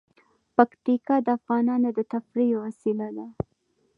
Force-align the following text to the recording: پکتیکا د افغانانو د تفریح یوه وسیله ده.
پکتیکا 0.55 1.15
د 1.25 1.27
افغانانو 1.37 1.89
د 1.97 1.99
تفریح 2.13 2.47
یوه 2.53 2.63
وسیله 2.67 3.07
ده. 3.15 3.27